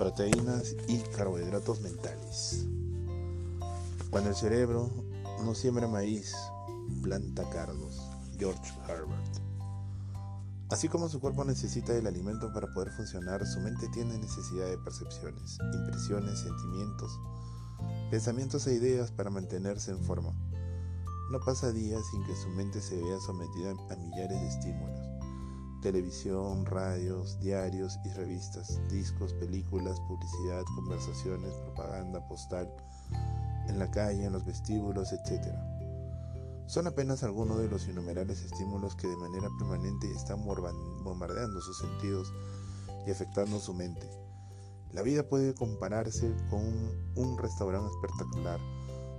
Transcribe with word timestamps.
proteínas 0.00 0.76
y 0.88 0.98
carbohidratos 1.14 1.82
mentales. 1.82 2.66
Cuando 4.08 4.30
el 4.30 4.34
cerebro 4.34 4.88
no 5.44 5.54
siembra 5.54 5.88
maíz, 5.88 6.34
planta 7.02 7.46
cardos. 7.50 8.00
George 8.38 8.72
Herbert. 8.88 9.36
Así 10.70 10.88
como 10.88 11.10
su 11.10 11.20
cuerpo 11.20 11.44
necesita 11.44 11.94
el 11.94 12.06
alimento 12.06 12.50
para 12.54 12.72
poder 12.72 12.90
funcionar, 12.92 13.46
su 13.46 13.60
mente 13.60 13.88
tiene 13.92 14.16
necesidad 14.16 14.68
de 14.68 14.78
percepciones, 14.78 15.58
impresiones, 15.74 16.38
sentimientos, 16.38 17.20
pensamientos 18.10 18.66
e 18.68 18.76
ideas 18.76 19.12
para 19.12 19.28
mantenerse 19.28 19.90
en 19.90 20.02
forma. 20.02 20.32
No 21.30 21.40
pasa 21.44 21.72
día 21.72 21.98
sin 22.10 22.24
que 22.24 22.34
su 22.36 22.48
mente 22.48 22.80
se 22.80 22.96
vea 22.96 23.20
sometida 23.20 23.72
a 23.90 23.96
millares 23.96 24.40
de 24.40 24.48
estímulos. 24.48 25.09
Televisión, 25.82 26.66
radios, 26.66 27.40
diarios 27.40 27.98
y 28.04 28.10
revistas, 28.10 28.80
discos, 28.90 29.32
películas, 29.34 29.98
publicidad, 30.00 30.62
conversaciones, 30.76 31.52
propaganda, 31.54 32.26
postal, 32.28 32.70
en 33.66 33.78
la 33.78 33.90
calle, 33.90 34.24
en 34.24 34.32
los 34.32 34.44
vestíbulos, 34.44 35.12
etc. 35.12 35.54
Son 36.66 36.86
apenas 36.86 37.22
algunos 37.22 37.58
de 37.58 37.68
los 37.68 37.88
innumerables 37.88 38.42
estímulos 38.42 38.94
que 38.94 39.08
de 39.08 39.16
manera 39.16 39.48
permanente 39.58 40.10
están 40.12 40.44
bombardeando 40.44 41.60
sus 41.60 41.78
sentidos 41.78 42.32
y 43.06 43.10
afectando 43.10 43.58
su 43.58 43.74
mente. 43.74 44.08
La 44.92 45.02
vida 45.02 45.22
puede 45.22 45.54
compararse 45.54 46.34
con 46.50 46.62
un, 47.16 47.38
restaurante 47.38 47.90
espectacular, 47.94 48.60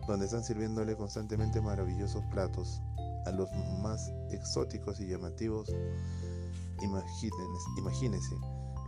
donde 0.08 0.26
están 0.26 0.44
sirviéndole 0.44 0.96
constantemente 0.96 1.62
maravillosos 1.62 2.24
platos, 2.32 2.82
a 3.26 3.32
los 3.32 3.50
más 3.82 4.12
exóticos 4.32 5.00
y 5.00 5.08
llamativos. 5.08 5.74
Imagínese 6.82 8.36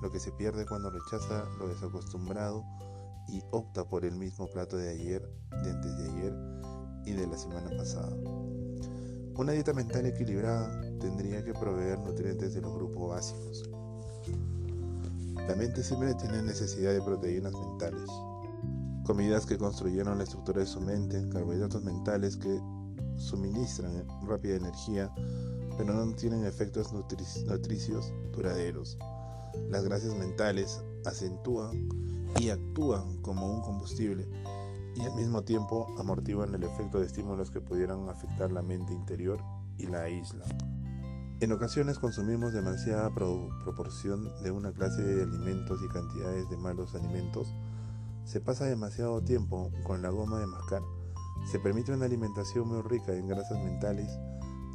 lo 0.01 0.11
que 0.11 0.19
se 0.19 0.31
pierde 0.31 0.65
cuando 0.65 0.89
rechaza 0.89 1.45
lo 1.59 1.67
desacostumbrado 1.67 2.65
y 3.27 3.41
opta 3.51 3.85
por 3.85 4.03
el 4.03 4.15
mismo 4.15 4.47
plato 4.47 4.75
de 4.75 4.89
ayer, 4.89 5.21
de 5.63 5.71
antes 5.71 5.97
de 5.97 6.11
ayer 6.11 6.33
y 7.05 7.11
de 7.13 7.27
la 7.27 7.37
semana 7.37 7.69
pasada. 7.77 8.13
Una 9.35 9.53
dieta 9.53 9.73
mental 9.73 10.05
equilibrada 10.05 10.81
tendría 10.99 11.43
que 11.43 11.53
proveer 11.53 11.99
nutrientes 11.99 12.53
de 12.53 12.61
los 12.61 12.73
grupos 12.73 13.09
básicos. 13.09 13.69
La 15.47 15.55
mente 15.55 15.83
siempre 15.83 16.13
tiene 16.15 16.41
necesidad 16.43 16.93
de 16.93 17.01
proteínas 17.01 17.53
mentales, 17.53 18.09
comidas 19.05 19.45
que 19.45 19.57
construyeron 19.57 20.17
la 20.17 20.23
estructura 20.23 20.59
de 20.59 20.65
su 20.65 20.79
mente, 20.79 21.27
carbohidratos 21.29 21.83
mentales 21.83 22.37
que 22.37 22.61
suministran 23.15 24.05
rápida 24.27 24.55
energía, 24.55 25.11
pero 25.77 25.93
no 25.93 26.13
tienen 26.13 26.45
efectos 26.45 26.93
nutricios 26.93 28.13
duraderos. 28.31 28.97
Las 29.69 29.83
grasas 29.83 30.15
mentales 30.15 30.83
acentúan 31.05 31.89
y 32.39 32.49
actúan 32.49 33.17
como 33.21 33.51
un 33.51 33.61
combustible 33.61 34.27
y 34.95 35.01
al 35.01 35.15
mismo 35.15 35.43
tiempo 35.43 35.87
amortiguan 35.99 36.53
el 36.53 36.63
efecto 36.63 36.99
de 36.99 37.05
estímulos 37.05 37.51
que 37.51 37.61
pudieran 37.61 38.09
afectar 38.09 38.51
la 38.51 38.61
mente 38.61 38.93
interior 38.93 39.39
y 39.77 39.87
la 39.87 40.09
isla. 40.09 40.45
En 41.39 41.51
ocasiones 41.51 41.99
consumimos 41.99 42.53
demasiada 42.53 43.13
proporción 43.13 44.31
de 44.43 44.51
una 44.51 44.71
clase 44.71 45.01
de 45.03 45.23
alimentos 45.23 45.79
y 45.83 45.89
cantidades 45.89 46.49
de 46.49 46.57
malos 46.57 46.95
alimentos. 46.95 47.53
Se 48.23 48.39
pasa 48.39 48.65
demasiado 48.65 49.21
tiempo 49.21 49.69
con 49.83 50.01
la 50.01 50.09
goma 50.09 50.39
de 50.39 50.47
mascar. 50.47 50.81
Se 51.51 51.59
permite 51.59 51.91
una 51.91 52.05
alimentación 52.05 52.67
muy 52.67 52.81
rica 52.83 53.13
en 53.13 53.27
grasas 53.27 53.61
mentales 53.61 54.09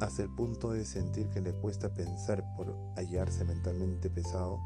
hasta 0.01 0.23
el 0.23 0.29
punto 0.29 0.71
de 0.71 0.85
sentir 0.85 1.29
que 1.29 1.41
le 1.41 1.53
cuesta 1.53 1.93
pensar 1.93 2.43
por 2.55 2.75
hallarse 2.95 3.43
mentalmente 3.43 4.09
pesado. 4.09 4.59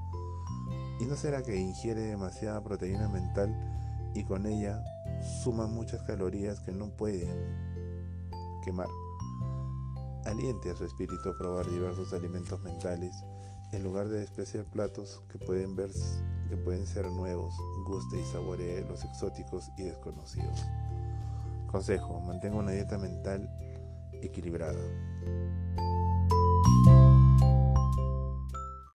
¿Y 0.99 1.05
no 1.05 1.15
será 1.15 1.41
que 1.41 1.59
ingiere 1.59 2.01
demasiada 2.01 2.63
proteína 2.63 3.09
mental 3.09 3.55
y 4.13 4.23
con 4.23 4.45
ella 4.45 4.83
suma 5.43 5.67
muchas 5.67 6.03
calorías 6.03 6.59
que 6.59 6.71
no 6.71 6.89
puede 6.89 7.27
quemar. 8.63 8.87
Aliente 10.25 10.71
a 10.71 10.75
su 10.75 10.85
espíritu 10.85 11.29
a 11.29 11.37
probar 11.37 11.69
diversos 11.69 12.13
alimentos 12.13 12.61
mentales 12.61 13.13
en 13.71 13.83
lugar 13.83 14.07
de 14.07 14.19
despreciar 14.19 14.65
platos 14.65 15.21
que 15.29 15.37
pueden, 15.39 15.75
ver, 15.75 15.89
que 16.49 16.57
pueden 16.57 16.85
ser 16.85 17.09
nuevos, 17.11 17.55
guste 17.85 18.21
y 18.21 18.25
saboree 18.25 18.85
los 18.87 19.03
exóticos 19.03 19.71
y 19.77 19.83
desconocidos. 19.83 20.63
Consejo, 21.71 22.19
mantenga 22.21 22.57
una 22.57 22.71
dieta 22.71 22.97
mental 22.97 23.49
equilibrada. 24.21 24.79